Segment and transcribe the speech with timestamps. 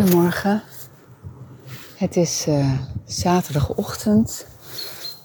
[0.00, 0.62] Goedemorgen.
[1.96, 4.46] Het is uh, zaterdagochtend,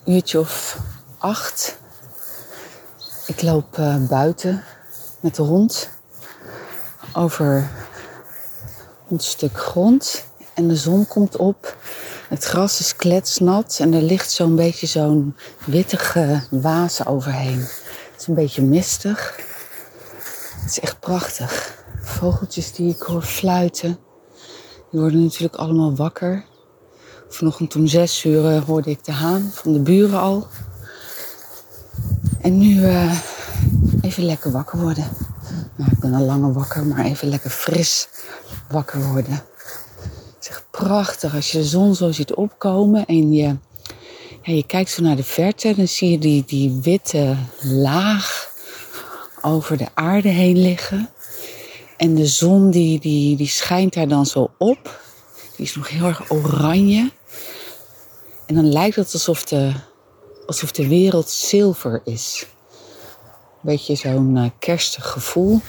[0.06, 0.80] uurtje of
[1.18, 1.78] acht.
[3.28, 4.64] Ik loop uh, buiten
[5.20, 5.90] met de hond
[7.14, 7.72] over
[9.10, 11.78] een stuk grond en de zon komt op.
[12.30, 15.36] Het gras is kletsnat en er ligt zo'n beetje zo'n
[15.66, 17.60] wittige waas overheen.
[17.60, 19.36] Het is een beetje mistig.
[20.62, 21.84] Het is echt prachtig.
[22.02, 24.05] Vogeltjes die ik hoor fluiten.
[24.92, 26.46] Die worden natuurlijk allemaal wakker.
[27.30, 30.48] Vanochtend om zes uur eh, hoorde ik de haan van de buren al.
[32.42, 33.20] En nu uh,
[34.02, 35.08] even lekker wakker worden.
[35.76, 38.08] Nou, ik ben al langer wakker, maar even lekker fris
[38.70, 39.34] wakker worden.
[39.34, 43.56] Het is echt prachtig als je de zon zo ziet opkomen en je,
[44.42, 45.76] je kijkt zo naar de verte.
[45.76, 48.52] Dan zie je die, die witte laag
[49.42, 51.10] over de aarde heen liggen.
[51.98, 55.00] En de zon die, die, die schijnt daar dan zo op.
[55.56, 57.12] Die is nog heel erg oranje.
[58.46, 59.74] En dan lijkt het alsof de,
[60.46, 62.48] alsof de wereld zilver is.
[62.70, 65.60] Een beetje zo'n uh, kerstig gevoel.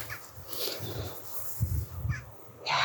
[2.65, 2.83] Ja,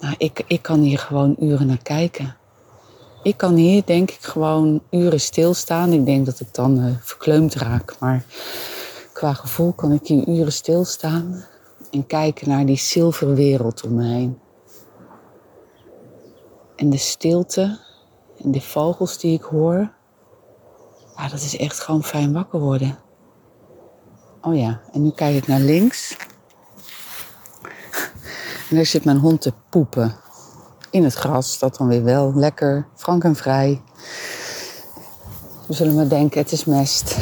[0.00, 2.36] nou, ik, ik kan hier gewoon uren naar kijken.
[3.22, 5.92] Ik kan hier denk ik gewoon uren stilstaan.
[5.92, 7.96] Ik denk dat ik dan uh, verkleumd raak.
[7.98, 8.24] Maar
[9.12, 11.44] qua gevoel kan ik hier uren stilstaan
[11.94, 14.38] en kijken naar die zilveren wereld om me heen.
[16.76, 17.78] En de stilte
[18.42, 19.92] en de vogels die ik hoor.
[21.16, 22.98] Ja, dat is echt gewoon fijn wakker worden.
[24.40, 26.16] Oh ja, en nu kijk ik naar links.
[28.70, 30.16] En daar zit mijn hond te poepen.
[30.90, 33.82] In het gras, dat dan weer wel lekker, frank en vrij.
[35.66, 37.16] We zullen maar denken, het is mest.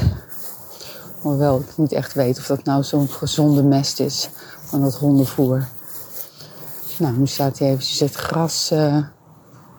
[1.23, 4.29] Hoewel ik niet echt weet of dat nou zo'n gezonde mest is
[4.65, 5.69] van dat hondenvoer.
[6.99, 8.97] Nou, nu staat hij eventjes het gras uh,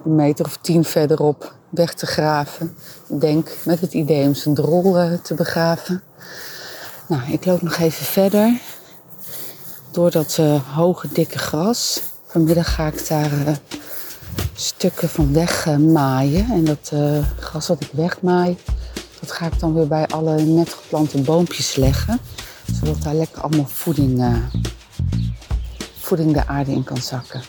[0.06, 2.75] een meter of tien verderop weg te graven.
[3.07, 6.03] Denk met het idee om zijn drol uh, te begraven.
[7.07, 8.59] Nou, ik loop nog even verder
[9.91, 12.01] door dat uh, hoge, dikke gras.
[12.25, 13.59] Vanmiddag ga ik daar
[14.53, 16.51] stukken van weg maaien.
[16.51, 16.91] En dat
[17.40, 18.57] gras wat ik wegmaai,
[19.23, 22.19] dat ga ik dan weer bij alle net geplante boompjes leggen.
[22.79, 24.35] Zodat daar lekker allemaal voeding, uh,
[26.00, 27.41] voeding de aarde in kan zakken.